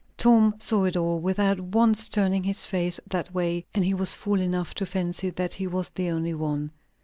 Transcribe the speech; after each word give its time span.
Tom 0.17 0.55
saw 0.57 0.85
it 0.85 0.97
all, 0.97 1.19
without 1.19 1.59
once 1.59 2.09
turning 2.09 2.43
his 2.43 2.65
face 2.65 2.99
that 3.07 3.31
way; 3.35 3.65
and 3.71 3.85
he 3.85 3.93
was 3.93 4.15
fool 4.15 4.39
enough 4.41 4.73
to 4.73 4.85
fancy 4.87 5.29
that 5.29 5.53
he 5.53 5.67
was 5.67 5.89
the 5.89 6.09
only 6.09 6.33
one. 6.33 6.71